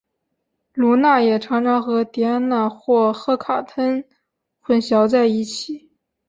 [0.73, 4.03] 卢娜也常常和狄安娜或赫卡忒
[4.59, 5.91] 混淆在一起。